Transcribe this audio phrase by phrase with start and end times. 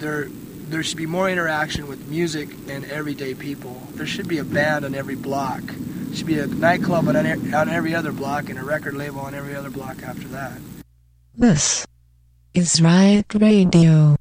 [0.00, 0.28] there
[0.70, 3.82] there should be more interaction with music and everyday people.
[3.94, 5.62] There should be a band on every block.
[5.62, 9.34] There should be a nightclub on, on every other block and a record label on
[9.34, 10.58] every other block after that.
[11.36, 11.86] This
[12.54, 14.16] is Riot Radio.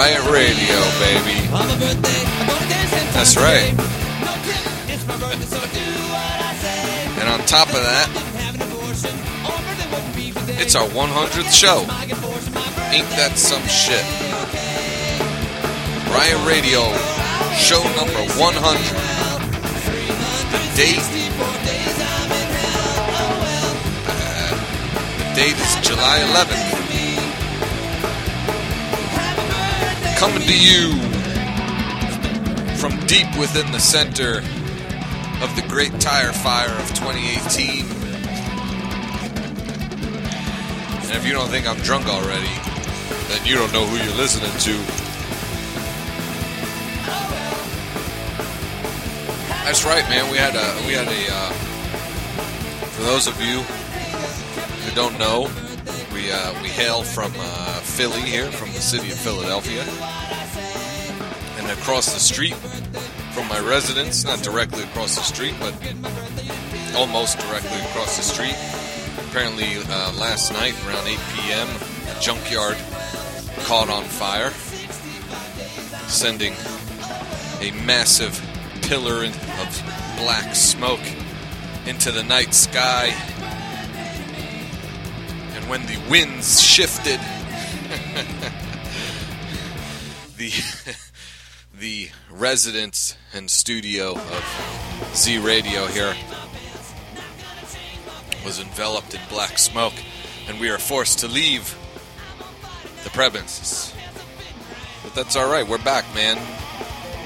[0.00, 1.44] Riot Radio, baby.
[3.12, 3.68] That's right.
[7.20, 8.08] And on top of that,
[10.58, 11.80] it's our 100th show.
[12.90, 14.02] Ain't that some shit?
[16.08, 16.80] Riot Radio,
[17.60, 18.56] show number 100.
[20.50, 21.04] The date.
[25.36, 26.49] Date is July 11th.
[30.20, 30.90] coming to you
[32.76, 34.40] from deep within the center
[35.42, 37.86] of the great tire fire of 2018.
[41.00, 42.52] And if you don't think I'm drunk already,
[43.28, 44.76] then you don't know who you're listening to.
[49.64, 50.30] That's right, man.
[50.30, 51.50] We had a we had a uh,
[52.90, 53.62] for those of you
[54.82, 55.50] who don't know,
[56.12, 57.32] we uh, we hail from.
[57.38, 57.69] Uh,
[58.00, 59.82] Philly here, from the city of Philadelphia,
[61.58, 62.54] and across the street
[63.34, 65.74] from my residence, not directly across the street, but
[66.96, 68.56] almost directly across the street.
[69.28, 71.68] Apparently, uh, last night around 8 p.m.,
[72.08, 72.78] a junkyard
[73.64, 74.48] caught on fire,
[76.08, 76.54] sending
[77.60, 78.40] a massive
[78.80, 81.04] pillar of black smoke
[81.84, 83.08] into the night sky.
[85.54, 87.20] And when the winds shifted,
[90.36, 90.52] the
[91.78, 96.14] the residence and studio of Z Radio here
[98.44, 99.94] was enveloped in black smoke,
[100.48, 101.76] and we are forced to leave
[103.04, 103.94] the premises.
[105.02, 105.66] But that's all right.
[105.66, 106.38] We're back, man.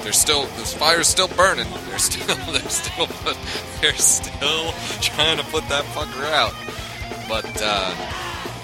[0.03, 1.67] There's still this fire's still burning.
[1.89, 3.07] They're still they're still
[3.81, 6.53] they're still trying to put that fucker out.
[7.27, 7.95] But uh,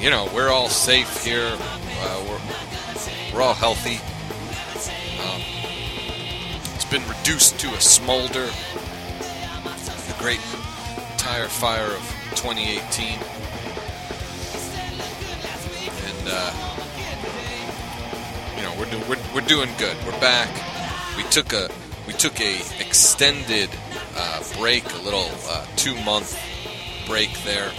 [0.00, 1.56] you know we're all safe here.
[2.02, 3.99] Uh, we're we're all healthy.
[5.23, 5.41] Um,
[6.75, 8.47] it's been reduced to a smolder.
[10.06, 10.41] The great
[11.19, 12.02] tire fire of
[12.37, 13.19] 2018,
[16.06, 16.52] and uh,
[18.56, 19.96] you know we're, do- we're we're doing good.
[20.06, 20.49] We're back.
[21.17, 21.70] We took a
[22.06, 23.69] we took a extended
[24.17, 26.38] uh, break, a little uh, two month
[27.06, 27.70] break there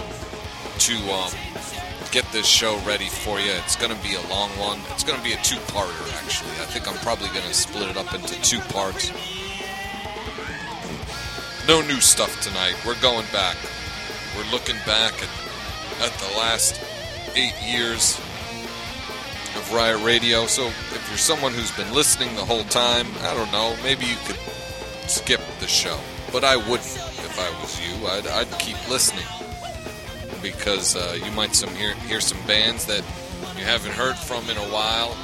[0.78, 1.30] to um,
[2.12, 3.50] get this show ready for you.
[3.64, 4.78] It's going to be a long one.
[4.90, 6.50] It's going to be a two parter actually.
[6.60, 9.10] I think I'm probably going to split it up into two parts.
[11.66, 12.76] No new stuff tonight.
[12.86, 13.56] We're going back.
[14.36, 15.30] We're looking back at,
[16.04, 16.78] at the last
[17.34, 18.18] eight years
[19.56, 20.44] of Riot Radio.
[20.46, 24.16] So if you're someone who's been listening the whole time, I don't know, maybe you
[24.26, 24.38] could
[25.08, 25.98] skip the show.
[26.30, 28.06] But I wouldn't if I was you.
[28.06, 29.24] I'd, I'd keep listening
[30.42, 33.04] because uh, you might some hear, hear some bands that
[33.56, 35.16] you haven't heard from in a while.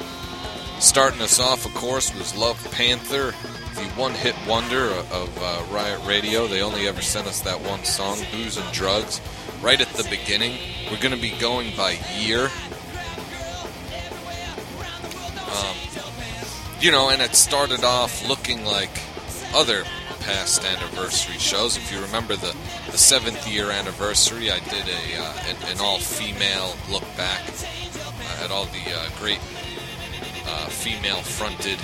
[0.79, 3.33] Starting us off, of course, was Love Panther,
[3.75, 6.47] the one-hit wonder of uh, Riot Radio.
[6.47, 9.19] They only ever sent us that one song, "Booze and Drugs."
[9.61, 10.57] Right at the beginning,
[10.89, 12.49] we're going to be going by year.
[15.51, 15.75] Um,
[16.79, 19.01] you know, and it started off looking like
[19.53, 19.83] other
[20.21, 21.75] past anniversary shows.
[21.75, 22.55] If you remember the,
[22.91, 28.43] the seventh year anniversary, I did a uh, an, an all female look back uh,
[28.43, 29.39] at all the uh, great
[30.47, 31.79] uh, female fronted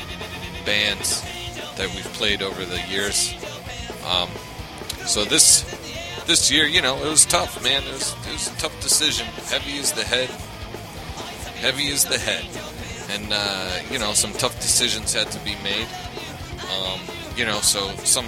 [0.65, 1.21] bands
[1.77, 3.33] that we've played over the years.
[4.05, 4.29] Um,
[5.05, 5.63] so this
[6.25, 7.83] this year, you know, it was tough, man.
[7.83, 9.27] It was, it was a tough decision.
[9.47, 10.29] Heavy is the head.
[11.59, 12.45] Heavy is the head,
[13.11, 15.87] and uh, you know, some tough decisions had to be made.
[16.75, 16.99] Um,
[17.35, 18.25] you know, so some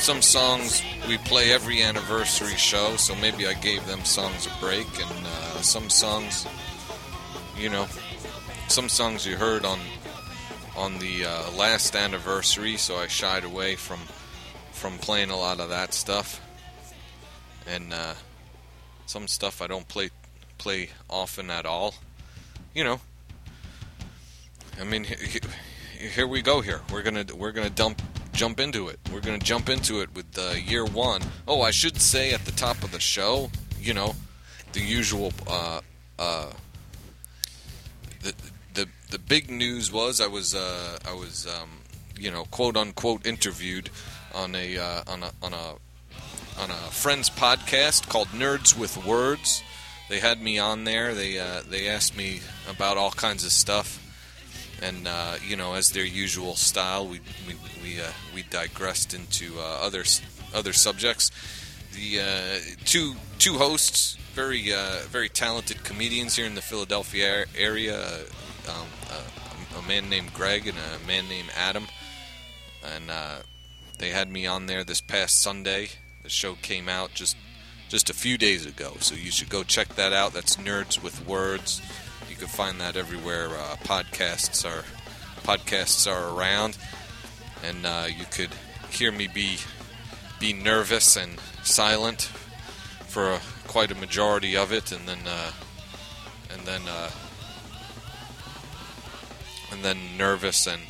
[0.00, 4.86] some songs we play every anniversary show, so maybe I gave them songs a break,
[5.00, 6.46] and uh, some songs,
[7.56, 7.86] you know,
[8.68, 9.78] some songs you heard on
[10.76, 13.98] on the uh, last anniversary, so I shied away from
[14.72, 16.40] from playing a lot of that stuff,
[17.66, 18.14] and uh,
[19.06, 20.10] some stuff I don't play
[20.58, 21.94] play often at all.
[22.74, 23.00] You know,
[24.80, 26.62] I mean, he- he- here we go.
[26.62, 28.00] Here we're gonna we're gonna dump
[28.32, 28.98] jump into it.
[29.12, 31.22] We're gonna jump into it with uh, year one.
[31.46, 34.14] Oh, I should say at the top of the show, you know,
[34.72, 35.32] the usual.
[35.46, 35.80] Uh,
[36.18, 36.50] uh,
[38.22, 38.34] the
[38.74, 41.70] the the big news was I was uh, I was um,
[42.18, 43.90] you know quote unquote interviewed
[44.34, 45.74] on a uh, on a on a
[46.60, 49.62] on a friend's podcast called Nerds with Words.
[50.08, 51.14] They had me on there.
[51.14, 53.99] They uh, they asked me about all kinds of stuff,
[54.82, 59.58] and uh, you know, as their usual style, we we we, uh, we digressed into
[59.58, 60.04] uh, other
[60.54, 61.30] other subjects.
[61.94, 67.98] The uh, two two hosts, very uh, very talented comedians here in the Philadelphia area.
[67.98, 68.18] uh,
[68.70, 68.86] Um,
[69.78, 71.86] a man named Greg and a man named Adam,
[72.84, 73.10] and
[73.98, 75.88] they had me on there this past Sunday.
[76.22, 77.36] The show came out just
[77.88, 80.32] just a few days ago, so you should go check that out.
[80.32, 81.80] That's Nerds with Words
[82.40, 84.82] can find that everywhere uh, podcasts are
[85.42, 86.78] podcasts are around,
[87.62, 88.48] and uh, you could
[88.90, 89.58] hear me be
[90.38, 92.22] be nervous and silent
[93.08, 95.50] for a, quite a majority of it, and then uh,
[96.50, 97.10] and then uh,
[99.70, 100.80] and then nervous and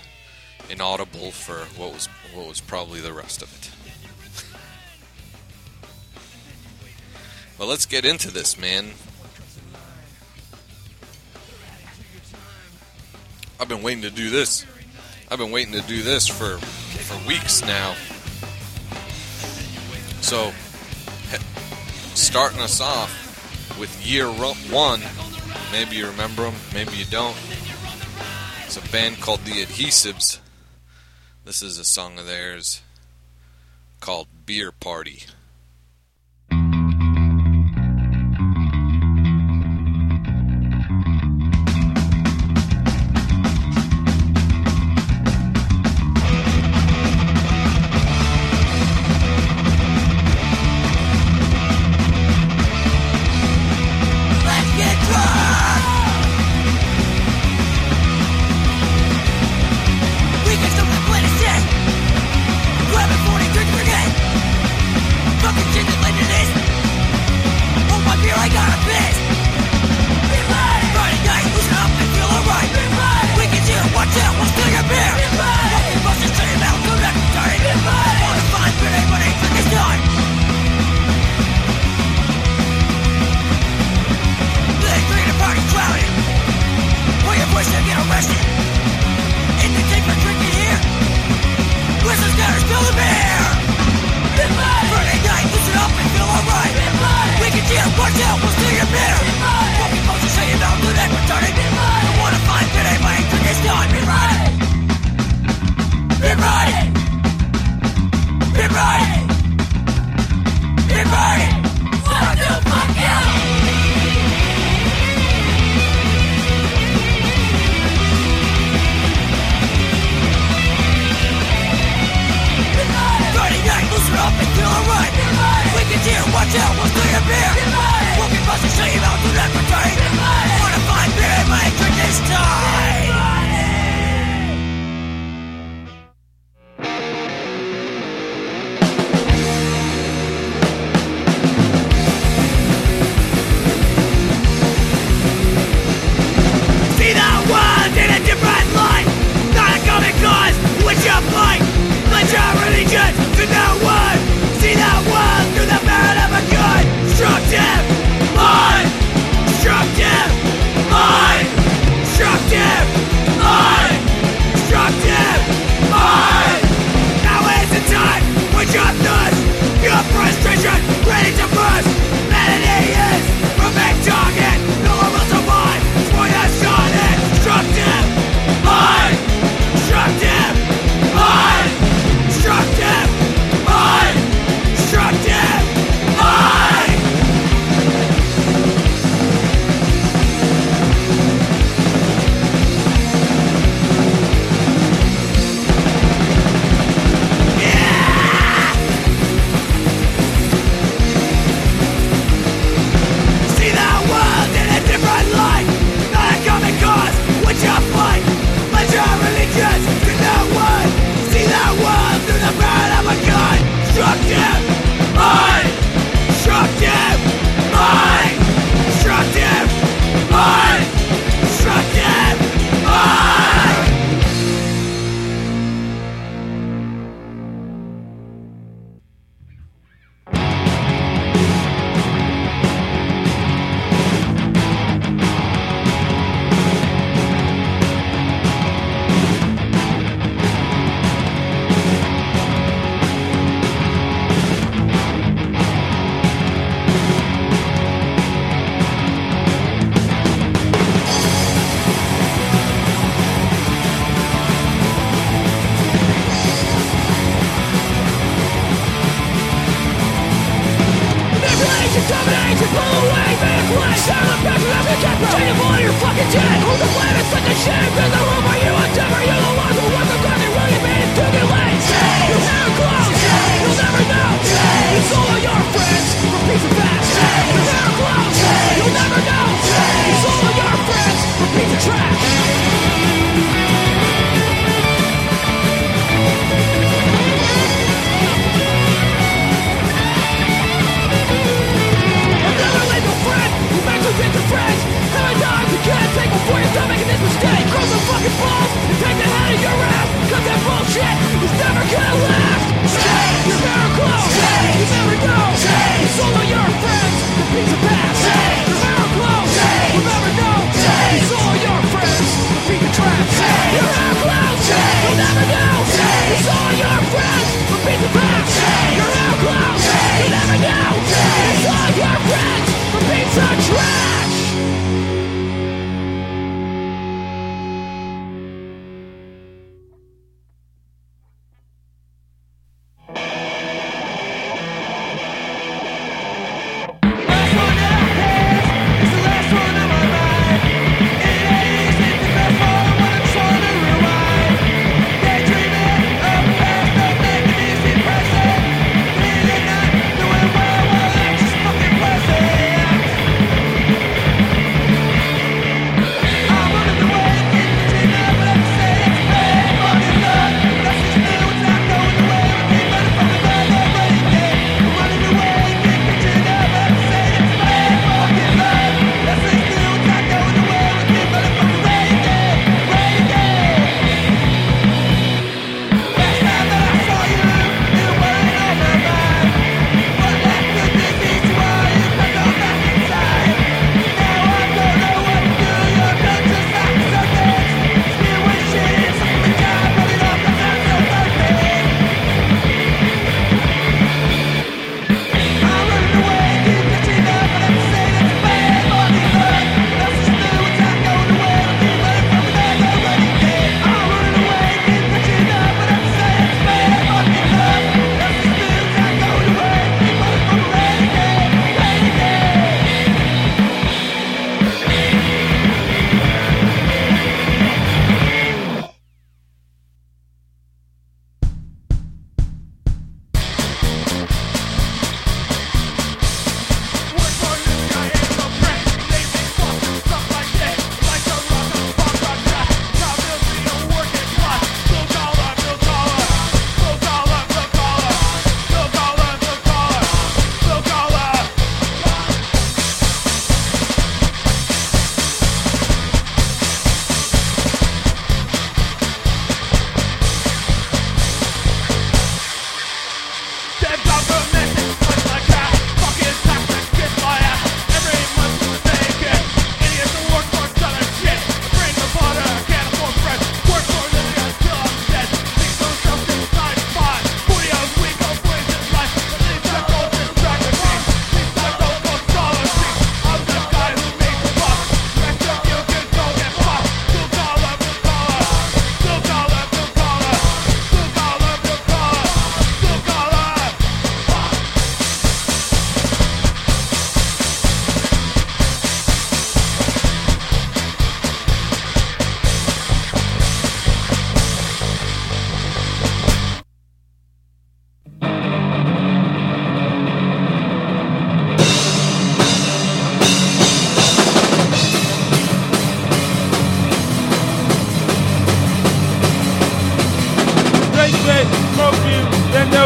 [0.68, 3.72] inaudible for what was what was probably the rest of it.
[7.58, 8.92] well, let's get into this, man.
[13.60, 14.64] I've been waiting to do this.
[15.30, 17.94] I've been waiting to do this for for weeks now.
[20.22, 20.52] So,
[22.14, 25.02] starting us off with year one.
[25.72, 27.36] Maybe you remember them, maybe you don't.
[28.64, 30.38] It's a band called The Adhesives.
[31.44, 32.80] This is a song of theirs
[34.00, 35.24] called Beer Party.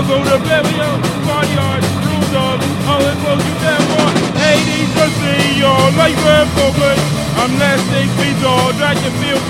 [0.08, 4.14] Go to Pavilion, party hard, room dog, all the clothes you can want.
[4.36, 7.00] Hey, these just see your life and focus.
[7.40, 9.40] I'm last six feet tall, drag your feel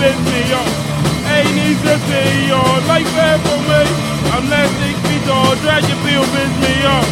[1.51, 3.81] needs to see your life and for me.
[4.31, 6.23] I'm last six feet tall, drag your feel
[6.63, 7.07] me up.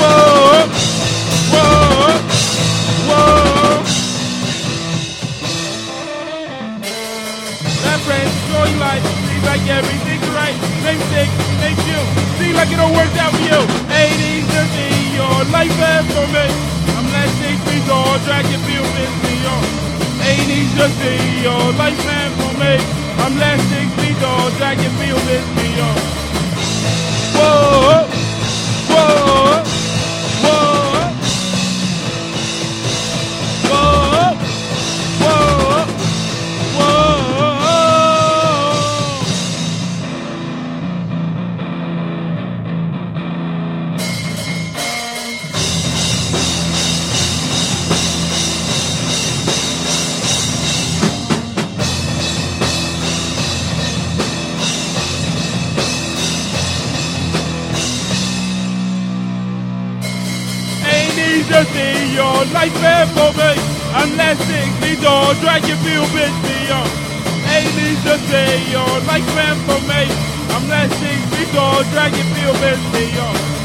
[0.00, 0.64] Whoa,
[1.52, 2.16] whoa,
[3.08, 3.84] whoa.
[7.84, 10.56] That friend, joy life, like everything's right.
[10.82, 11.30] Same thing,
[11.62, 12.00] make you
[12.38, 13.60] seem like it all worked out for you.
[13.88, 16.46] Hey, needs to see your life and for me.
[16.98, 19.04] I'm last six feet tall, drag your feel me.
[20.20, 22.72] Hey, needs to see your life and for me.
[23.22, 25.36] I'm last six feet tall, drag your feel me.
[27.36, 28.25] Whoa, whoa,
[62.96, 63.52] and for me.
[64.02, 66.36] Unless six feet tall, drag your feel bitch.
[67.52, 70.02] Ain't easy to see your life and for me.
[70.56, 73.55] Unless six feet tall, drag your feel bitch me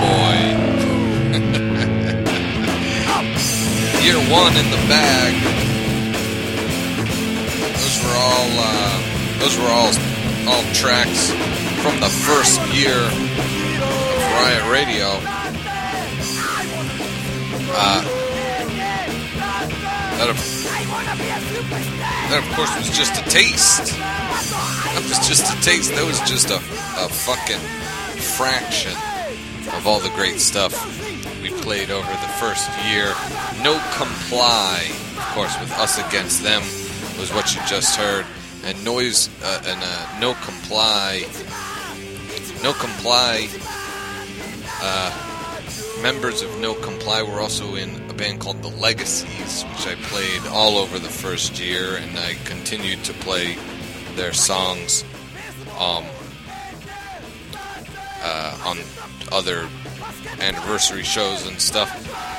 [0.00, 0.36] boy.
[4.00, 5.34] Year one in the bag.
[7.76, 8.48] Those were all.
[8.56, 8.96] Uh,
[9.38, 9.92] those were all.
[10.48, 11.30] All tracks
[11.82, 13.12] from the first year of
[14.40, 15.20] Riot Radio.
[17.72, 18.02] Uh,
[20.16, 20.36] that, of,
[22.30, 23.92] that of course was just a taste.
[23.96, 25.94] That was just a taste.
[25.94, 27.60] That was just a, a fucking
[28.18, 28.96] fraction
[29.68, 30.72] of all the great stuff
[31.42, 33.14] we played over the first year.
[33.62, 34.84] No Comply,
[35.16, 36.62] of course, with Us Against Them
[37.18, 38.26] was what you just heard.
[38.64, 41.24] And Noise, uh, and uh, No Comply,
[42.62, 43.48] No Comply,
[44.82, 49.94] uh, members of No Comply were also in a band called The Legacies, which I
[50.02, 53.56] played all over the first year, and I continued to play
[54.14, 55.04] their songs
[55.78, 56.04] um,
[58.22, 58.78] uh, on
[59.32, 59.68] other
[60.40, 61.90] anniversary shows and stuff.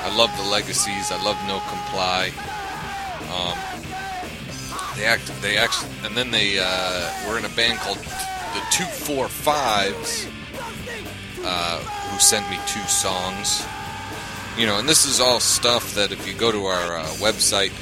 [0.04, 1.10] I love the Legacies.
[1.10, 2.32] I love No Comply.
[3.32, 3.58] Um,
[4.96, 5.30] they act.
[5.40, 10.26] They actually, and then they uh, were in a band called the Two Four Fives,
[11.44, 13.64] uh, who sent me two songs.
[14.58, 17.72] You know, and this is all stuff that if you go to our uh, website,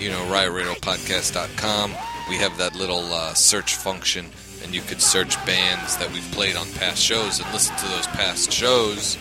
[0.00, 1.94] you know, riotradiopodcast.com,
[2.28, 4.26] we have that little uh, search function,
[4.62, 8.06] and you could search bands that we've played on past shows and listen to those
[8.08, 9.16] past shows,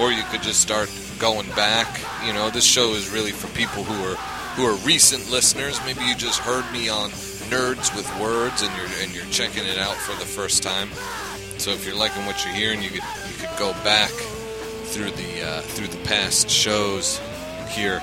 [0.00, 2.00] or you could just start going back.
[2.26, 4.16] You know, this show is really for people who are
[4.56, 5.78] who are recent listeners.
[5.84, 7.10] Maybe you just heard me on
[7.50, 10.88] Nerds with Words, and you're and you're checking it out for the first time.
[11.58, 14.10] So if you're liking what you're hearing, you could you could go back
[14.84, 17.20] through the uh, through the past shows,
[17.68, 18.02] hear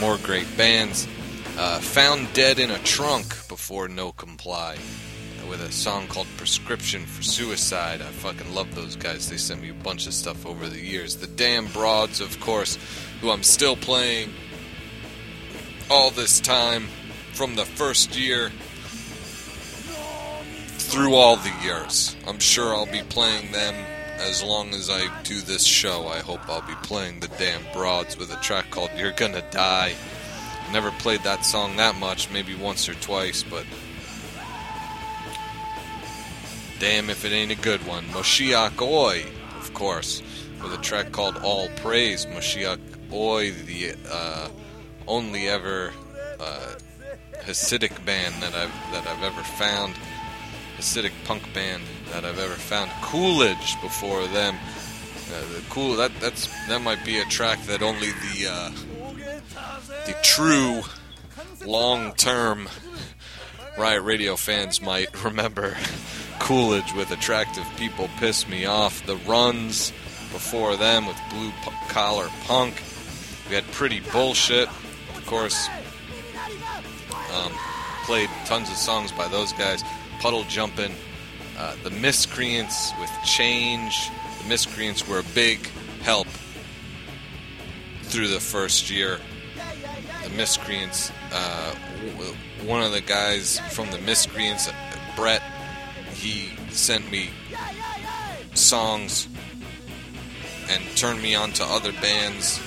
[0.00, 1.08] more great bands.
[1.58, 4.78] Uh, found dead in a trunk before No Comply
[5.52, 8.00] with a song called Prescription for Suicide.
[8.00, 9.28] I fucking love those guys.
[9.28, 11.16] They sent me a bunch of stuff over the years.
[11.16, 12.78] The Damn Broads, of course,
[13.20, 14.32] who I'm still playing
[15.90, 16.88] all this time
[17.34, 18.50] from the first year
[20.78, 22.16] through all the years.
[22.26, 23.74] I'm sure I'll be playing them
[24.20, 26.08] as long as I do this show.
[26.08, 29.92] I hope I'll be playing the Damn Broads with a track called You're Gonna Die.
[30.72, 33.66] Never played that song that much, maybe once or twice, but
[36.82, 38.04] damn if it ain't a good one.
[38.06, 39.24] Moshiach Oi,
[39.60, 40.20] of course,
[40.60, 42.26] with a track called All Praise.
[42.26, 42.80] Moshiach
[43.12, 44.48] Oi, the uh,
[45.06, 45.92] only ever
[46.40, 46.74] uh,
[47.44, 49.94] Hasidic band that I've that I've ever found,
[50.76, 52.90] Hasidic punk band that I've ever found.
[53.00, 54.56] Coolidge before them.
[55.32, 58.70] Uh, the cool that that's that might be a track that only the uh,
[60.06, 60.82] the true
[61.64, 62.68] long term
[63.78, 65.76] Riot Radio fans might remember.
[66.42, 69.06] Coolidge with attractive people piss me off.
[69.06, 69.92] The runs
[70.32, 71.52] before them with blue
[71.88, 72.82] collar punk.
[73.48, 75.68] We had pretty bullshit, of course.
[77.32, 77.52] Um,
[78.04, 79.84] played tons of songs by those guys.
[80.20, 80.92] Puddle jumping.
[81.56, 84.10] Uh, the Miscreants with Change.
[84.42, 85.64] The Miscreants were a big
[86.02, 86.26] help
[88.02, 89.18] through the first year.
[90.24, 91.74] The Miscreants, uh,
[92.64, 94.72] one of the guys from the Miscreants, uh,
[95.14, 95.42] Brett,
[96.22, 97.30] he sent me
[98.54, 99.26] songs
[100.70, 102.60] and turned me on to other bands.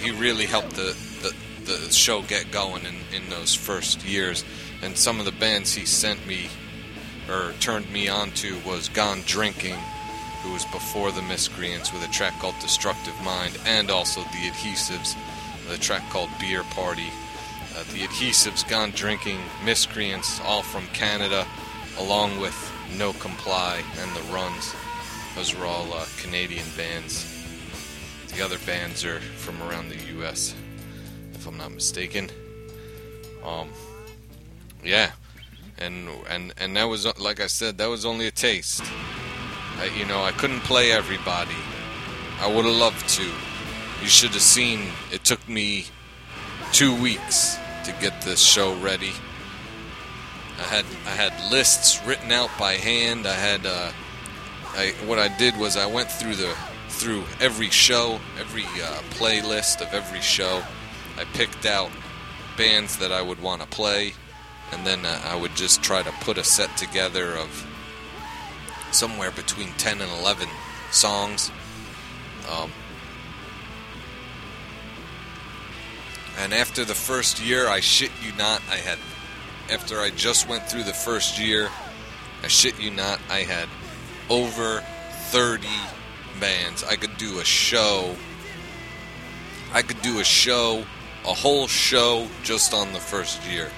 [0.00, 1.34] He really helped the, the,
[1.70, 4.42] the show get going in, in those first years.
[4.82, 6.48] And some of the bands he sent me
[7.28, 9.76] or turned me on to was Gone Drinking,
[10.42, 15.14] who was before the Miscreants with a track called Destructive Mind, and also the Adhesives,
[15.70, 17.08] a track called Beer Party.
[17.76, 21.46] Uh, the Adhesives, Gone Drinking, Miscreants, all from Canada,
[21.98, 22.56] along with
[22.96, 24.74] No Comply and the Runs.
[25.34, 27.26] Those were all uh, Canadian bands.
[28.34, 30.54] The other bands are from around the U.S.,
[31.34, 32.30] if I'm not mistaken.
[33.44, 33.68] Um,
[34.84, 35.12] yeah,
[35.78, 38.82] and and and that was like I said, that was only a taste.
[39.78, 41.56] I, you know, I couldn't play everybody.
[42.40, 43.24] I would have loved to.
[44.02, 44.80] You should have seen.
[45.10, 45.86] It took me
[46.72, 49.12] two weeks to get this show ready.
[50.60, 53.26] I had I had lists written out by hand.
[53.26, 53.90] I had uh,
[54.76, 56.54] I what I did was I went through the
[56.88, 60.62] through every show, every uh, playlist of every show.
[61.16, 61.90] I picked out
[62.56, 64.12] bands that I would want to play,
[64.72, 67.66] and then uh, I would just try to put a set together of
[68.92, 70.48] somewhere between 10 and 11
[70.90, 71.50] songs.
[72.50, 72.70] Um,
[76.38, 78.98] and after the first year, I shit you not, I had,
[79.70, 81.68] after I just went through the first year,
[82.42, 83.68] I shit you not, I had
[84.28, 84.82] over
[85.30, 85.66] 30
[86.40, 86.82] bands.
[86.84, 88.14] I could do a show.
[89.72, 90.84] I could do a show,
[91.24, 93.70] a whole show just on the first year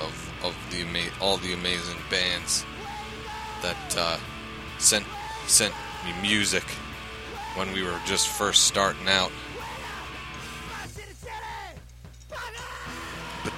[0.00, 2.64] of of the ama- all the amazing bands
[3.62, 4.18] that uh,
[4.78, 5.06] sent
[5.46, 5.72] sent
[6.04, 6.64] me music
[7.54, 9.30] when we were just first starting out.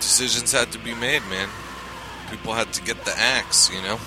[0.04, 1.48] Decisions had to be made, man.
[2.30, 3.98] People had to get the axe, you know.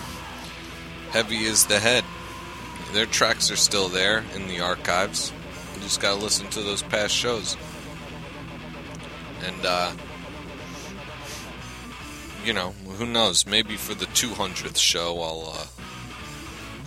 [1.10, 2.03] Heavy is the head.
[2.93, 5.33] Their tracks are still there in the archives.
[5.73, 7.57] You just gotta listen to those past shows.
[9.43, 9.91] And uh
[12.45, 13.45] you know, who knows?
[13.45, 15.65] Maybe for the 200th show, I'll uh,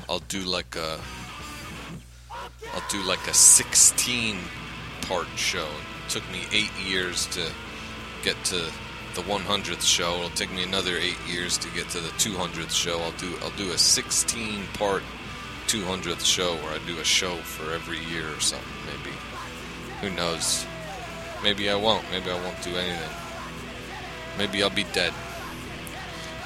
[0.08, 0.98] I'll do like a
[2.72, 4.38] I'll do like a 16
[5.02, 5.68] part show.
[6.06, 7.50] It took me eight years to
[8.22, 8.70] get to
[9.14, 10.16] the 100th show.
[10.16, 13.00] It'll take me another eight years to get to the 200th show.
[13.00, 15.02] I'll do I'll do a 16 part
[15.66, 18.68] 200th show where I do a show for every year or something.
[18.86, 19.16] Maybe
[20.00, 20.66] who knows?
[21.42, 22.04] Maybe I won't.
[22.10, 23.16] Maybe I won't do anything.
[24.38, 25.12] Maybe I'll be dead.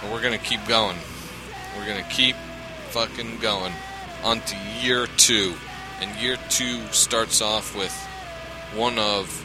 [0.00, 0.96] But we're gonna keep going.
[1.76, 2.36] We're gonna keep
[2.90, 3.72] fucking going
[4.22, 5.54] on to year two.
[6.00, 7.92] And year two starts off with
[8.74, 9.44] one of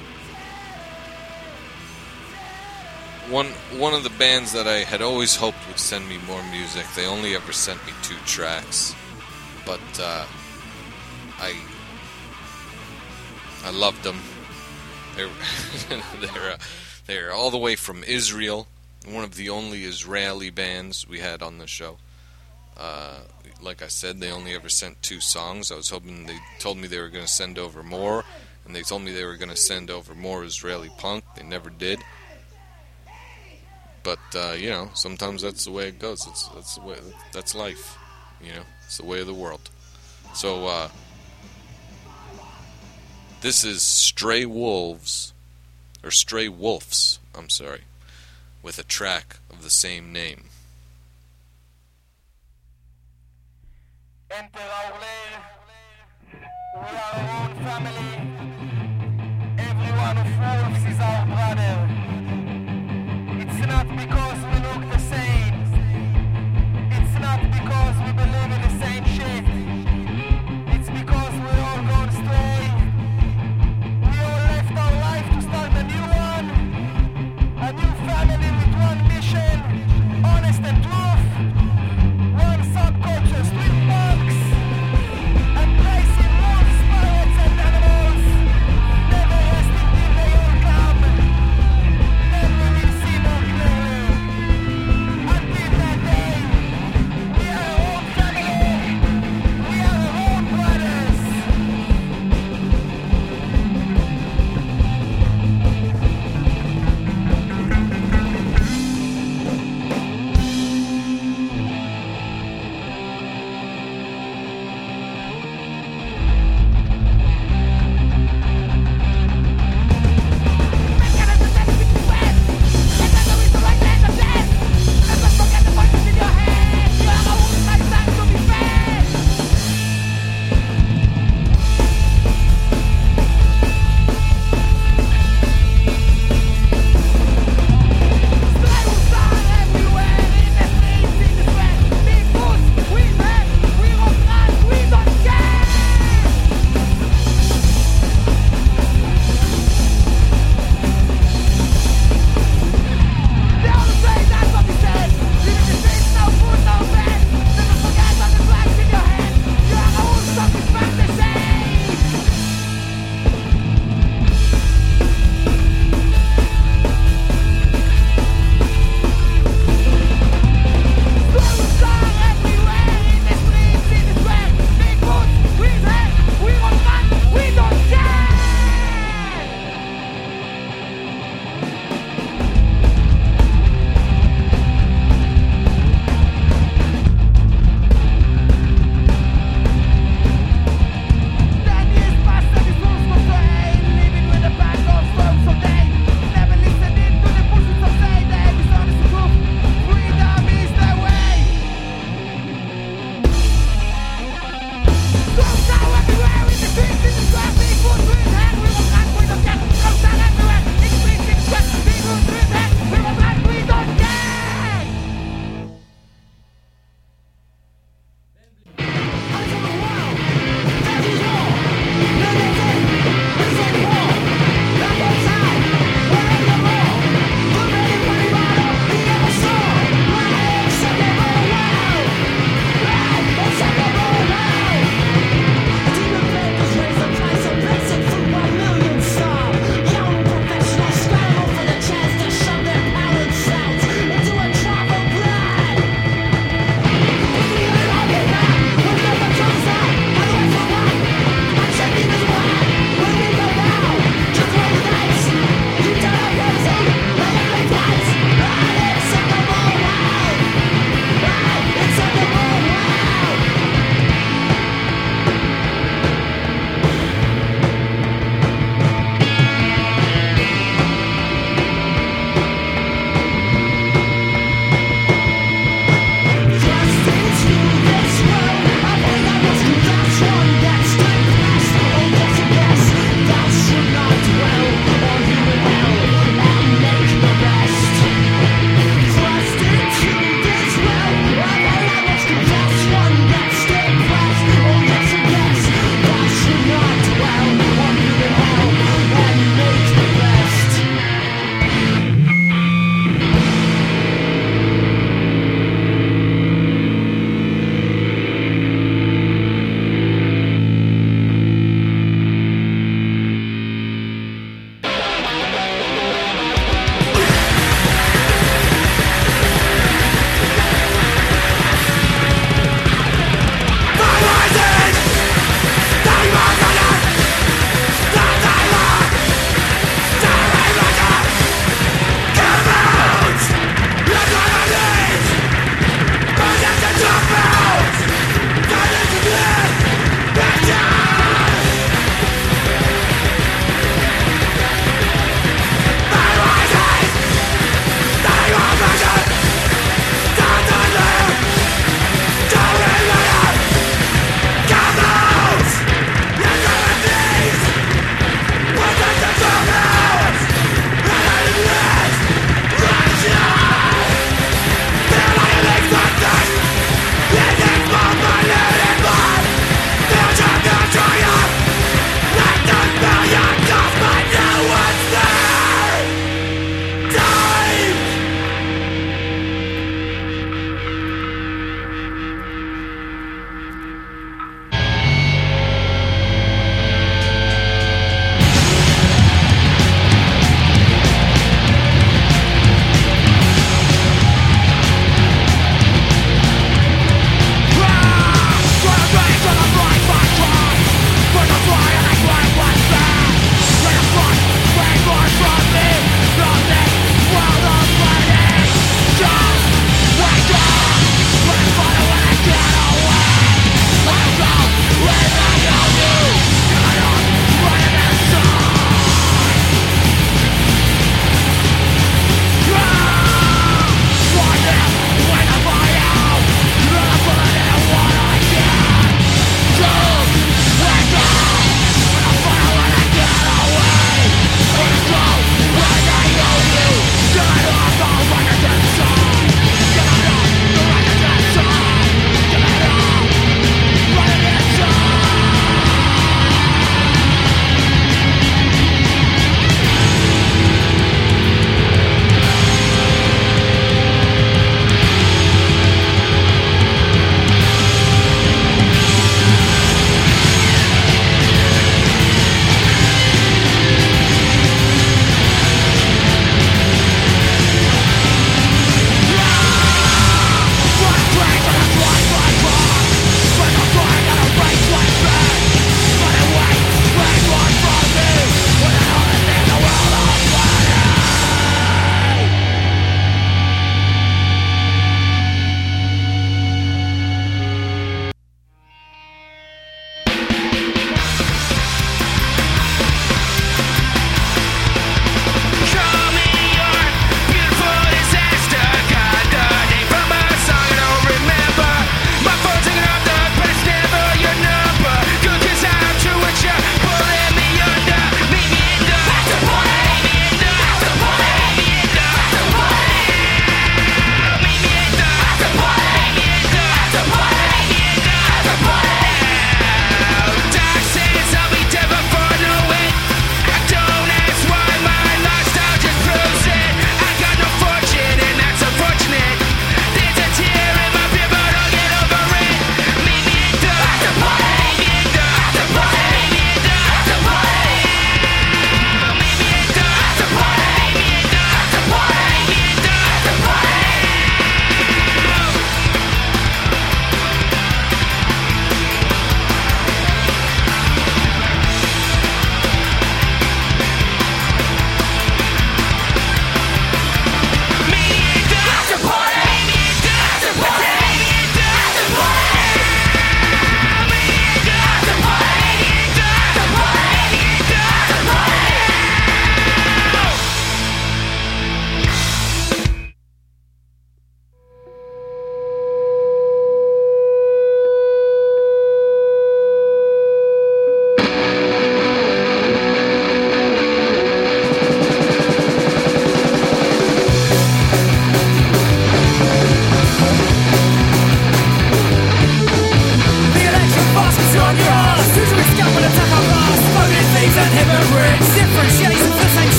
[3.30, 6.86] one one of the bands that I had always hoped would send me more music.
[6.96, 8.96] They only ever sent me two tracks,
[9.66, 10.26] but uh,
[11.40, 11.56] I
[13.64, 14.20] I loved them.
[15.16, 15.30] They're
[16.20, 16.58] they're uh,
[17.06, 18.68] they're all the way from Israel,
[19.06, 21.98] one of the only Israeli bands we had on the show.
[22.78, 23.20] Uh,
[23.62, 25.72] like I said, they only ever sent two songs.
[25.72, 28.24] I was hoping they told me they were going to send over more,
[28.66, 31.26] and they told me they were going to send over more Israeli punk.
[31.36, 32.00] They never did.
[34.04, 36.26] But uh, you know, sometimes that's the way it goes.
[36.28, 36.98] It's that's the way
[37.34, 37.98] that's life.
[38.42, 39.70] You know, it's the way of the world.
[40.34, 40.90] So uh,
[43.42, 45.34] this is Stray Wolves,
[46.04, 47.20] or Stray Wolves.
[47.36, 47.82] I'm sorry,
[48.64, 50.46] with a track of the same name.
[54.30, 54.36] We
[56.82, 58.50] are family.
[60.00, 62.09] One of wolves is our brother.
[63.62, 65.54] It's not because we look the same.
[66.92, 69.39] It's not because we believe in the same shit.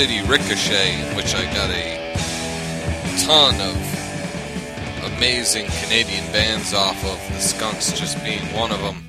[0.00, 2.14] City Ricochet, in which I got a
[3.18, 7.18] ton of amazing Canadian bands off of.
[7.34, 9.04] The Skunks just being one of them.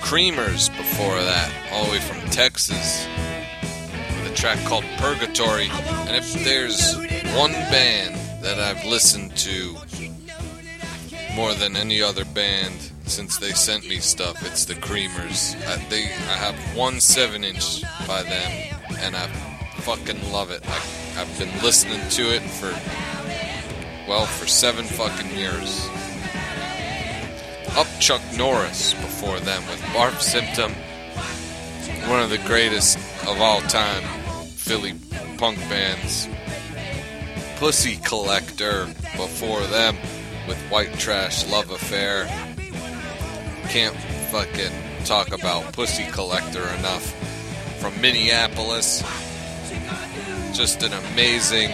[0.00, 3.06] Creamers before that, all the way from Texas,
[4.18, 5.68] with a track called Purgatory.
[5.70, 6.96] And if there's
[7.36, 9.76] one band that I've listened to
[11.36, 15.54] more than any other band since they sent me stuff, it's the Creamers.
[15.68, 19.53] I, they, I have one seven inch by them, and I
[19.84, 20.62] fucking love it.
[21.18, 22.72] I've been listening to it for,
[24.08, 25.86] well, for seven fucking years.
[27.76, 30.72] Up Chuck Norris before them with Barf Symptom,
[32.08, 32.96] one of the greatest
[33.28, 34.02] of all time
[34.44, 34.94] Philly
[35.36, 36.28] punk bands.
[37.56, 38.86] Pussy Collector
[39.18, 39.96] before them
[40.48, 42.24] with White Trash Love Affair.
[43.68, 43.96] Can't
[44.30, 47.04] fucking talk about Pussy Collector enough.
[47.80, 49.02] From Minneapolis.
[50.54, 51.72] Just an amazing,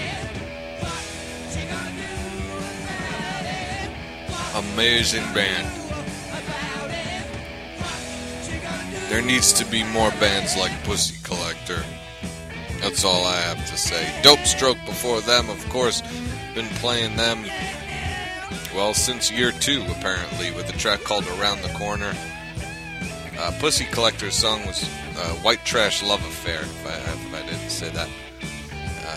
[4.55, 5.69] amazing band.
[9.11, 11.85] There needs to be more bands like Pussy Collector.
[12.81, 14.11] That's all I have to say.
[14.23, 16.03] Dope Stroke before them, of course.
[16.55, 17.45] Been playing them,
[18.75, 22.15] well, since year two, apparently, with a track called Around the Corner.
[23.39, 24.83] Uh, Pussy Collector's song was
[25.19, 28.09] uh, White Trash Love Affair, if I, if I didn't say that.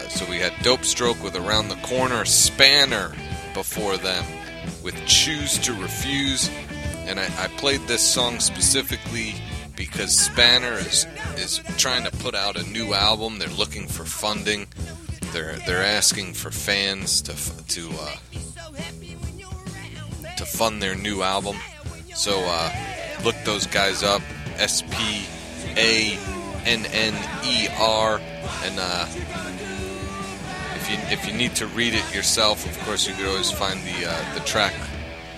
[0.09, 3.13] So we had Dope Stroke with Around the Corner, Spanner
[3.53, 4.25] before them
[4.83, 6.49] with Choose to Refuse.
[7.05, 9.35] And I, I played this song specifically
[9.75, 13.39] because Spanner is is trying to put out a new album.
[13.39, 14.67] They're looking for funding.
[15.31, 17.33] They're they're asking for fans to
[17.69, 18.15] to uh,
[20.37, 21.57] to fund their new album.
[22.13, 22.71] So uh,
[23.23, 24.21] look those guys up.
[24.57, 25.25] S P
[25.75, 26.17] A
[26.65, 28.21] N N E R
[28.63, 29.07] and uh,
[30.83, 33.79] if you if you need to read it yourself, of course you could always find
[33.83, 34.73] the uh, the track,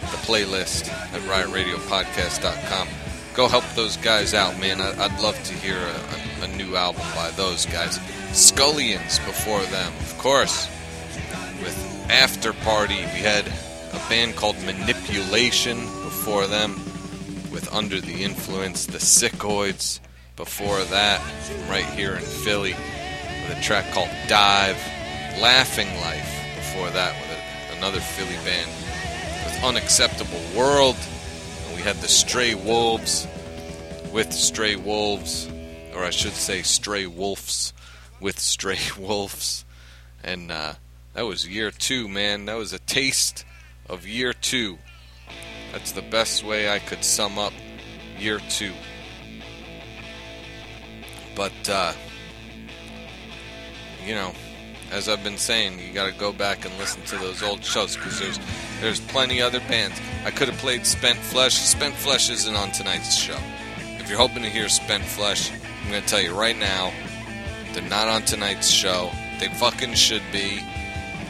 [0.01, 2.87] the playlist at RiotRadioPodcast.com.
[3.35, 4.81] Go help those guys out, man.
[4.81, 7.99] I, I'd love to hear a, a, a new album by those guys.
[8.31, 10.67] Scullions before them, of course.
[11.61, 13.45] With After Party, we had
[13.93, 16.73] a band called Manipulation before them.
[17.51, 19.99] With Under the Influence, the Sickoids
[20.35, 21.21] before that,
[21.69, 22.73] right here in Philly,
[23.47, 24.94] with a track called Dive.
[25.41, 28.69] Laughing Life before that, with another Philly band.
[29.45, 30.95] With Unacceptable World,
[31.67, 33.27] and we had the Stray Wolves
[34.13, 35.49] with Stray Wolves,
[35.93, 37.73] or I should say Stray Wolves
[38.21, 39.65] with Stray Wolves.
[40.23, 40.75] And uh,
[41.13, 42.45] that was year two, man.
[42.45, 43.43] That was a taste
[43.89, 44.77] of year two.
[45.73, 47.51] That's the best way I could sum up
[48.17, 48.71] year two.
[51.35, 51.91] But, uh,
[54.05, 54.33] you know,
[54.95, 57.97] as I've been saying, you got to go back and listen to those old shows
[57.97, 58.39] because there's
[58.79, 59.99] there's plenty other bands.
[60.23, 61.53] I could have played Spent Flesh.
[61.53, 63.37] Spent Flesh isn't on tonight's show.
[63.99, 66.93] If you're hoping to hear Spent Flesh, I'm going to tell you right now,
[67.73, 69.11] they're not on tonight's show.
[69.41, 70.61] They fucking should be.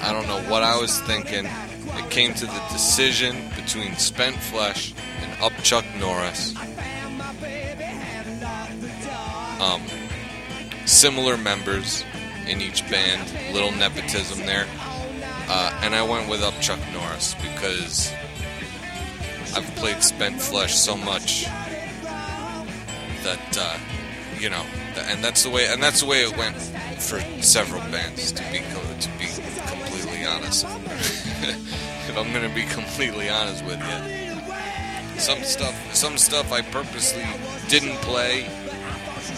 [0.02, 1.46] I don't know what I was thinking.
[1.48, 6.54] It came to the decision between Spent Flesh and Upchuck Norris.
[9.60, 9.82] Um,
[10.86, 12.04] similar members
[12.48, 14.68] in each band, little nepotism there.
[15.48, 18.12] Uh, and I went with Up Chuck Norris because
[19.56, 21.46] I've played Spent Flesh so much
[23.24, 23.78] that uh,
[24.40, 24.64] you know,
[24.96, 26.56] and that's the way, and that's the way it went
[27.02, 28.32] for several bands.
[28.32, 29.28] To be to be
[29.68, 30.66] completely honest,
[32.08, 37.26] if I'm going to be completely honest with you, some stuff, some stuff I purposely
[37.68, 38.48] didn't play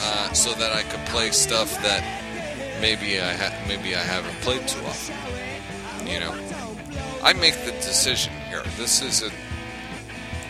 [0.02, 2.27] uh, so that I could play stuff that
[2.82, 5.16] maybe I ha- maybe I haven't played too often.
[6.08, 6.36] You know,
[7.24, 8.64] I make the decision here.
[8.78, 9.34] This isn't,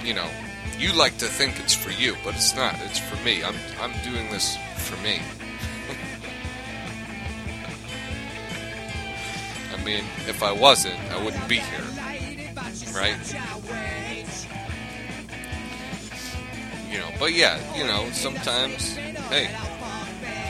[0.03, 0.29] you know,
[0.77, 2.75] you like to think it's for you, but it's not.
[2.85, 3.43] It's for me.
[3.43, 5.19] I'm I'm doing this for me.
[9.73, 11.85] I mean, if I wasn't, I wouldn't be here,
[12.93, 13.15] right?
[16.91, 18.95] You know, but yeah, you know, sometimes,
[19.29, 19.49] hey,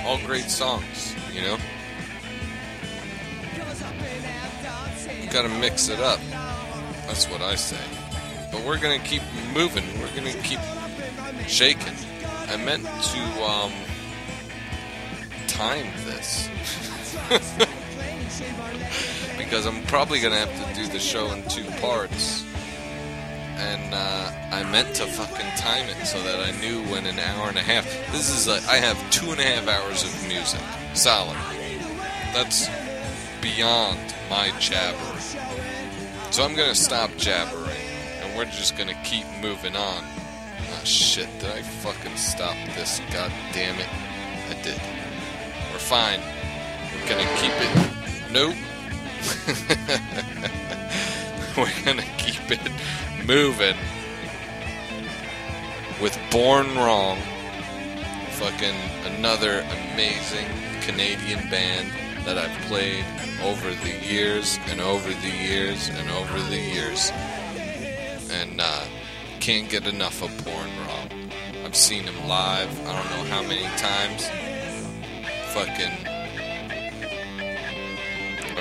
[0.05, 1.57] all great songs, you know.
[5.21, 6.19] You gotta mix it up.
[7.05, 7.77] That's what I say.
[8.51, 9.21] But we're gonna keep
[9.53, 9.83] moving.
[9.99, 10.59] We're gonna keep
[11.47, 11.93] shaking.
[12.47, 13.71] I meant to um,
[15.47, 16.49] time this.
[19.37, 22.46] because I'm probably gonna have to do the show in two parts.
[23.57, 27.49] And uh, I meant to fucking time it so that I knew when an hour
[27.49, 27.85] and a half.
[28.11, 30.61] This is I have two and a half hours of music,
[30.93, 31.35] solid.
[32.33, 32.69] That's
[33.41, 35.19] beyond my jabbering.
[36.29, 37.71] So I'm gonna stop jabbering,
[38.21, 40.03] and we're just gonna keep moving on.
[40.03, 41.27] Ah shit!
[41.39, 43.01] Did I fucking stop this?
[43.11, 43.89] God damn it!
[44.49, 44.79] I did.
[45.71, 46.19] We're fine.
[46.93, 47.71] We're gonna keep it.
[48.31, 48.55] Nope.
[51.57, 52.61] We're gonna keep it
[53.27, 53.75] moving
[56.01, 57.19] with Born Wrong.
[58.31, 60.47] Fucking another amazing
[60.81, 61.91] Canadian band
[62.25, 63.03] that I've played
[63.43, 67.11] over the years and over the years and over the years.
[68.31, 68.85] And uh,
[69.41, 71.31] can't get enough of Born Wrong.
[71.65, 74.29] I've seen him live, I don't know how many times.
[75.53, 76.07] Fucking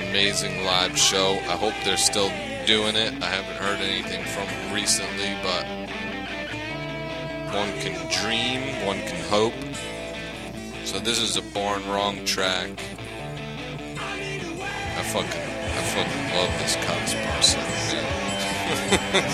[0.09, 1.35] amazing live show.
[1.35, 2.33] I hope they're still
[2.67, 3.23] doing it.
[3.23, 5.65] I haven't heard anything from them recently, but
[7.55, 9.55] one can dream, one can hope.
[10.85, 12.71] So this is a Born Wrong track.
[13.99, 16.75] I fucking, I fucking love this
[17.47, 17.63] song,
[17.93, 19.31] man.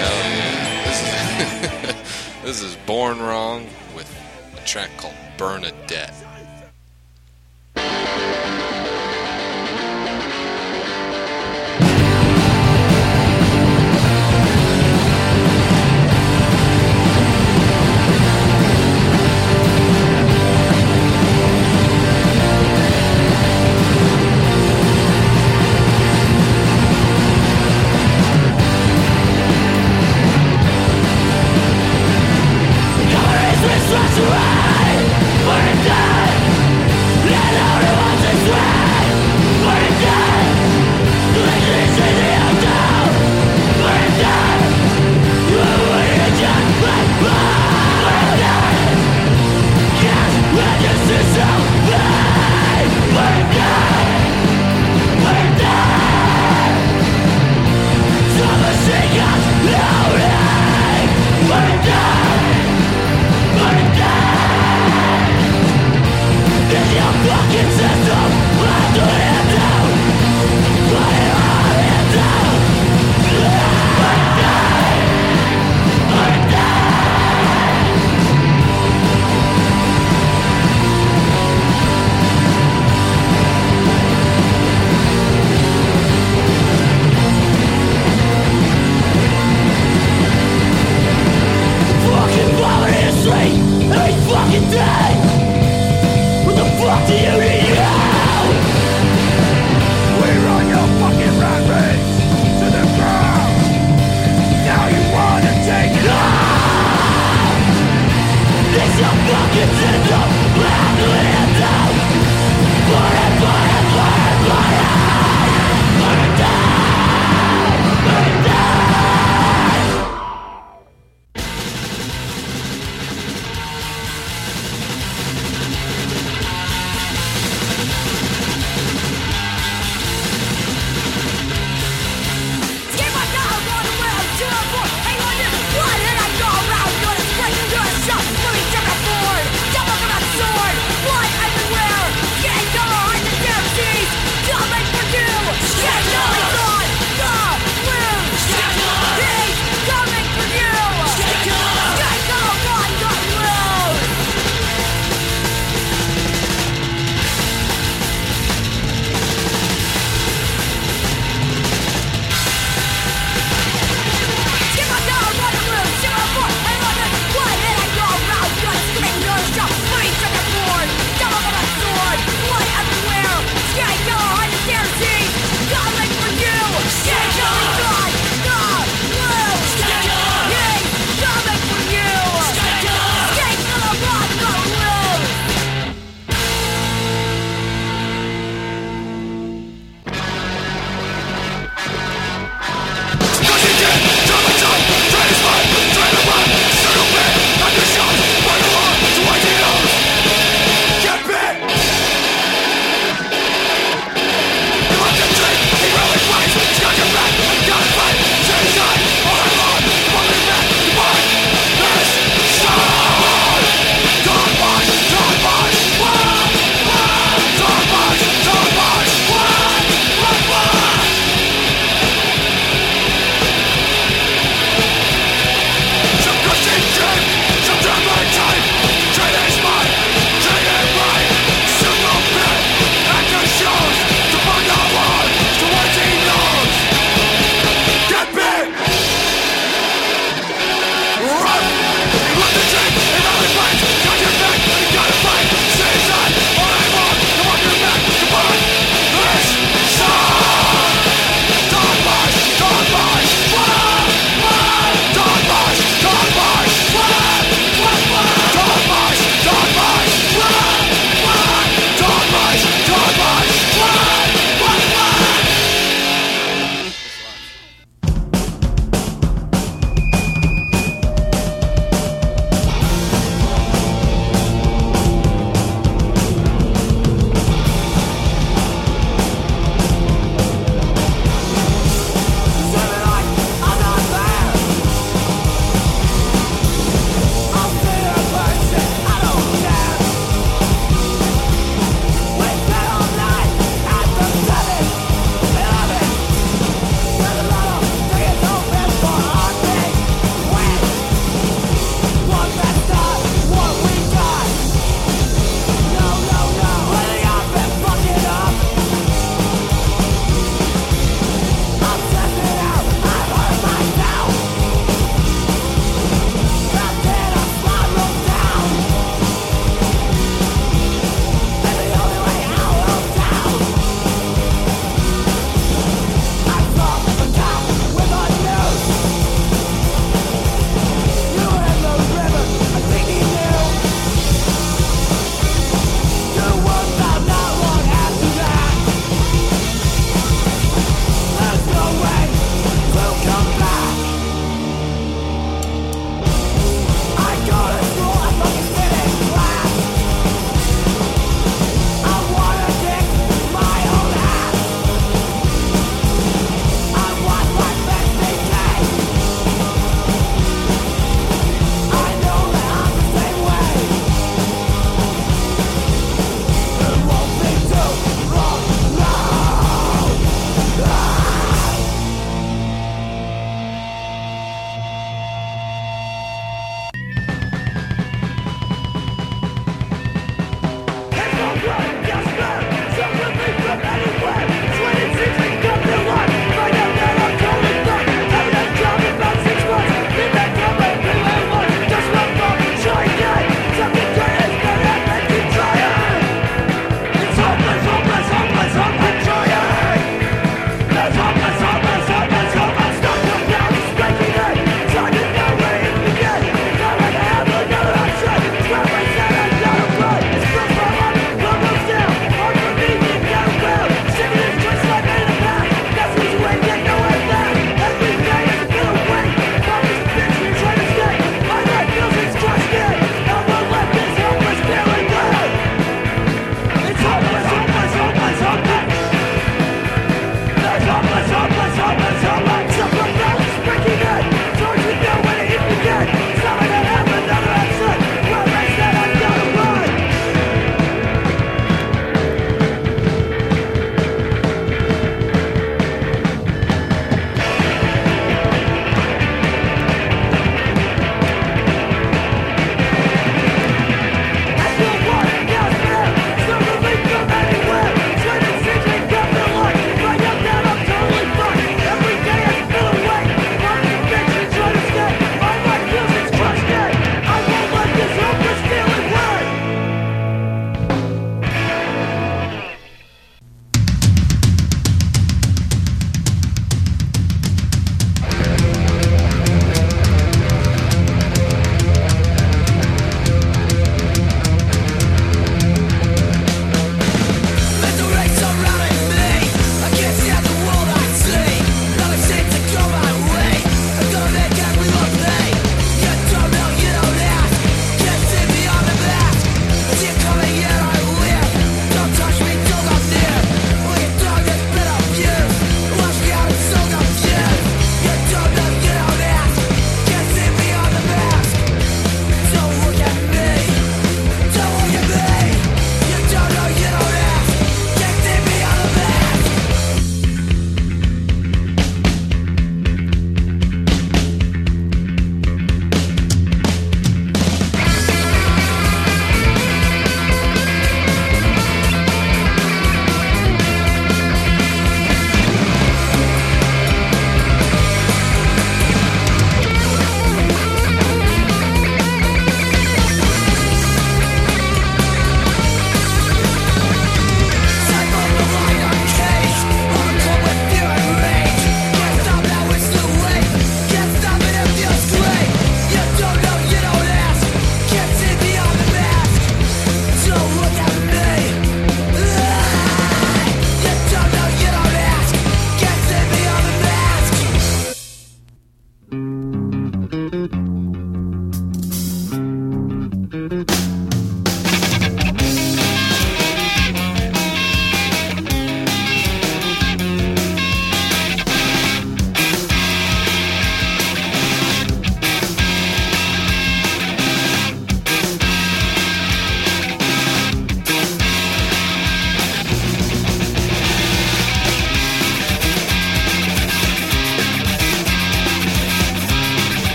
[0.00, 0.64] Hell yeah!
[0.86, 1.00] This
[1.92, 4.10] is this is Born Wrong with
[4.56, 6.25] a track called Bernadette.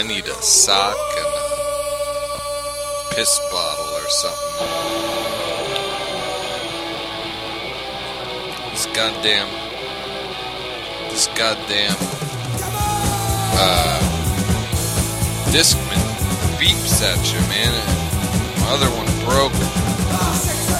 [0.00, 4.66] I need a sock and a piss bottle or something.
[8.70, 9.48] This goddamn.
[11.10, 11.96] This goddamn.
[13.60, 14.00] Uh.
[15.52, 16.00] Discman
[16.56, 17.74] beeps at you, man.
[18.60, 19.52] My other one broke.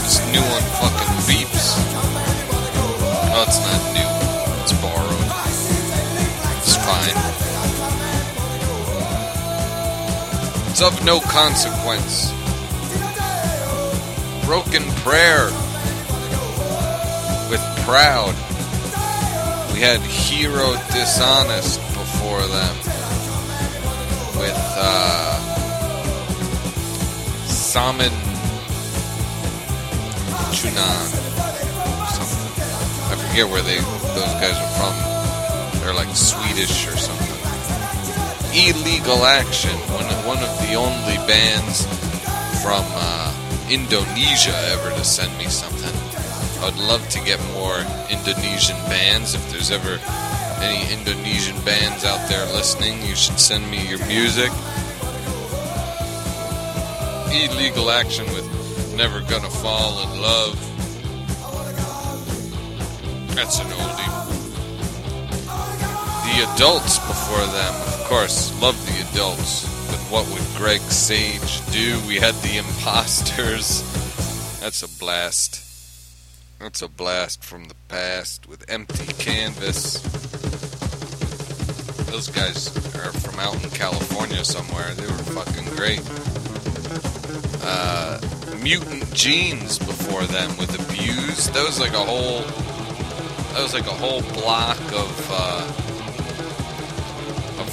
[0.01, 1.76] This new one fucking beeps.
[3.36, 3.99] Oh, it's not new.
[10.82, 12.31] It's of no consequence.
[14.47, 15.51] Broken prayer
[17.51, 18.32] with proud.
[19.74, 22.77] We had hero dishonest before them
[24.40, 25.39] with uh,
[27.44, 28.11] Saman
[30.48, 31.09] Chunan
[32.09, 32.62] something.
[33.12, 33.77] I forget where they
[34.15, 35.81] those guys are from.
[35.82, 37.19] They're like Swedish or something.
[38.61, 41.87] Illegal Action, one one of the only bands
[42.61, 43.32] from uh,
[43.70, 45.97] Indonesia ever to send me something.
[46.62, 47.78] I'd love to get more
[48.11, 49.32] Indonesian bands.
[49.32, 49.99] If there's ever
[50.61, 54.53] any Indonesian bands out there listening, you should send me your music.
[57.32, 58.45] Illegal Action with
[58.95, 60.61] Never Gonna Fall in Love.
[63.35, 64.11] That's an oldie.
[66.28, 69.62] The adults before them, course, love the adults.
[69.87, 72.01] But what would Greg Sage do?
[72.09, 73.82] We had the imposters.
[74.59, 75.65] That's a blast.
[76.59, 80.01] That's a blast from the past with empty canvas.
[82.11, 84.93] Those guys are from out in California somewhere.
[84.95, 86.03] They were fucking great.
[87.62, 88.19] Uh,
[88.61, 91.55] Mutant Jeans before them with Abused.
[91.55, 92.41] That was like a whole.
[93.55, 95.89] That was like a whole block of uh,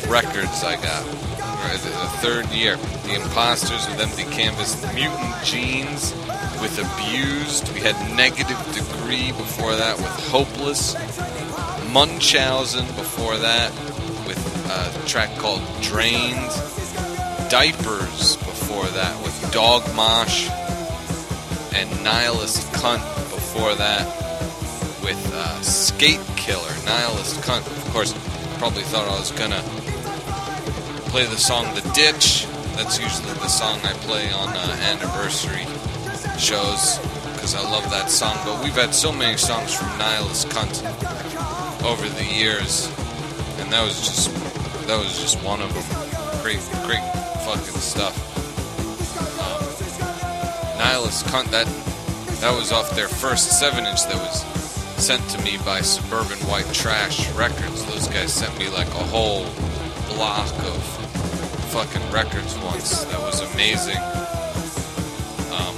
[0.10, 1.06] records I got.
[1.68, 6.14] The the third year, The Imposters with Empty Canvas, Mutant Jeans
[6.62, 7.72] with Abused.
[7.74, 10.96] We had Negative Degree before that with Hopeless.
[11.92, 13.72] Munchausen before that
[14.26, 14.40] with
[14.72, 16.52] a track called Drained.
[17.50, 20.50] Diapers before that with Dog Mosh.
[21.76, 24.06] And Nihilist Cunt before that
[25.04, 26.74] with uh, Skate Killer.
[26.86, 28.14] Nihilist Cunt, of course,
[28.58, 29.64] probably thought I was gonna
[31.18, 32.45] play the song The Ditch.
[32.76, 35.65] That's usually the song I play on uh, anniversary
[36.38, 36.99] shows
[37.34, 38.38] because I love that song.
[38.45, 40.77] But we've had so many songs from Nihilist Cunt
[41.84, 42.85] over the years,
[43.57, 44.30] and that was just
[44.85, 46.44] that was just one of them.
[46.44, 47.02] Great, great
[47.45, 48.14] fucking stuff.
[49.41, 51.65] Um, Nihilist Cunt that
[52.41, 54.44] that was off their first seven inch that was
[55.03, 57.85] sent to me by Suburban White Trash Records.
[57.85, 59.48] Those guys sent me like a whole
[60.14, 61.07] block of
[61.68, 63.03] fucking records once.
[63.06, 63.98] That was amazing.
[65.52, 65.76] Um,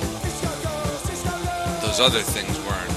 [1.82, 2.94] those other things weren't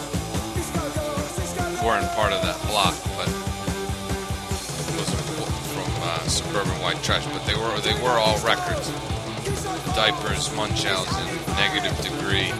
[1.82, 5.24] weren't part of that block, but it wasn't
[5.72, 7.24] from uh, Suburban White Trash.
[7.26, 8.90] But they were they were all records.
[9.96, 12.52] Diapers, Munchausen, Negative Degree,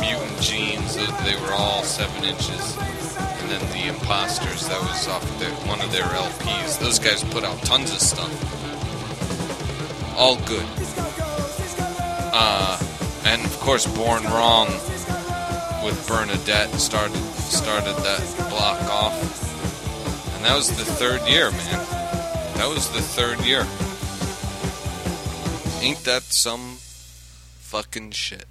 [0.00, 0.96] Mutant Jeans.
[0.96, 2.76] They, they were all seven inches.
[3.18, 4.68] And then the Imposters.
[4.68, 6.78] That was off their, one of their LPs.
[6.78, 8.69] Those guys put out tons of stuff.
[10.20, 10.66] All good.
[12.30, 12.78] Uh,
[13.24, 14.66] and of course, Born Wrong
[15.82, 18.20] with Bernadette started started that
[18.50, 19.16] block off,
[20.36, 21.86] and that was the third year, man.
[22.58, 23.66] That was the third year.
[25.80, 26.76] Ain't that some
[27.60, 28.44] fucking shit?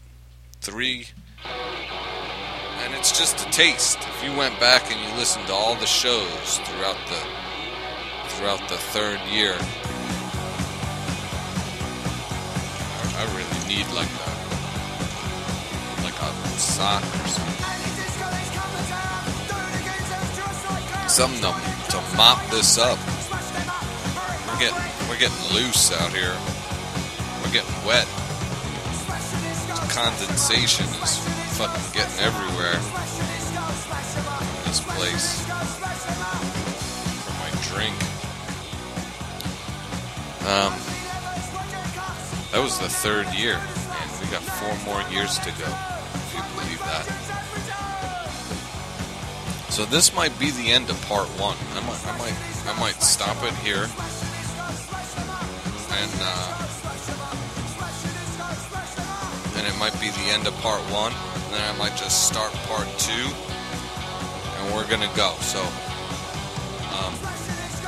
[0.62, 1.10] Three,
[1.46, 4.00] and it's just a taste.
[4.00, 8.78] If you went back and you listened to all the shows throughout the throughout the
[8.78, 9.56] third year,
[13.70, 14.30] need like a
[16.02, 17.66] like a sock or something.
[21.08, 21.54] Something to,
[21.92, 22.98] to mop this up.
[24.48, 26.36] We're getting we're getting loose out here.
[27.44, 28.08] We're getting wet.
[29.94, 31.18] Condensation is
[31.56, 32.74] fucking getting everywhere
[34.66, 35.46] this place.
[37.22, 37.96] For my drink.
[40.50, 40.99] Um
[42.52, 45.70] that was the third year, and we got four more years to go,
[46.14, 47.06] if you believe that.
[49.70, 51.56] So this might be the end of part one.
[51.76, 52.36] I might, I might,
[52.66, 53.88] I might stop it here,
[55.94, 56.56] and uh,
[59.56, 61.14] and it might be the end of part one.
[61.14, 63.30] And then I might just start part two,
[64.58, 65.36] and we're gonna go.
[65.42, 65.62] So
[66.98, 67.14] um,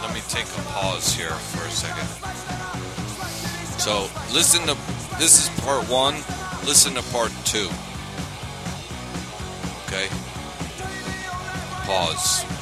[0.01, 2.60] let me take a pause here for a second.
[3.81, 4.01] So
[4.31, 4.77] listen to
[5.17, 6.13] this is part one.
[6.67, 7.67] Listen to part two.
[9.87, 10.07] Okay.
[11.87, 12.60] Pause.